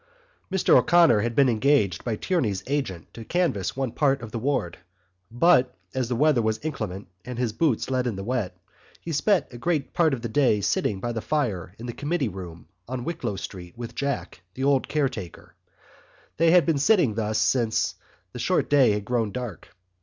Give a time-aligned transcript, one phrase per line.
[0.51, 4.79] Mr O'Connor had been engaged by Tierney's agent to canvass one part of the ward
[5.29, 8.57] but, as the weather was inclement and his boots let in the wet,
[8.99, 12.29] he spent a great part of the day sitting by the fire in the Committee
[12.29, 15.53] Room in Wicklow Street with Jack, the old caretaker.
[16.37, 17.93] They had been sitting thus since
[18.33, 19.69] the short day had grown dark.